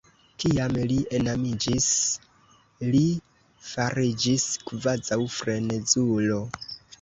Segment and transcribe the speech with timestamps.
[0.43, 1.89] Kiam li enamiĝis,
[2.95, 3.03] li
[3.73, 6.41] fariĝis kvazaŭ frenezulo.